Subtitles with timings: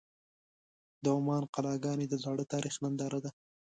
[1.03, 3.31] د عمان قلعهګانې د زاړه تاریخ ننداره ده.